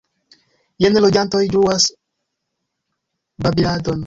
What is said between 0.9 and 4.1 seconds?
loĝantoj ĝuas babiladon.